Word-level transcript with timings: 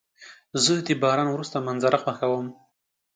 زه 0.63 0.71
د 0.87 0.89
باران 1.01 1.27
وروسته 1.31 1.57
منظره 1.67 1.97
خوښوم. 2.03 2.47